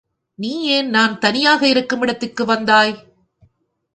[0.39, 2.95] நீயேன் நான் தனியாக இருக்கும் இடத்திற்கு வந்தாய்?